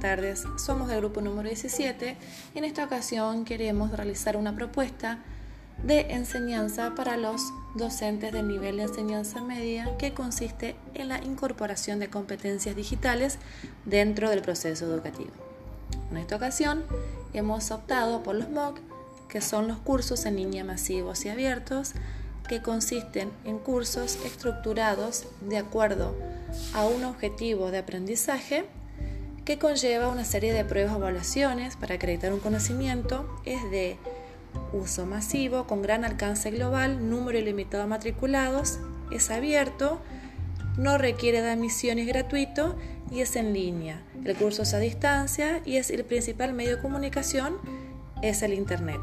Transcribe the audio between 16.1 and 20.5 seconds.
En esta ocasión hemos optado por los MOOC, que son los cursos en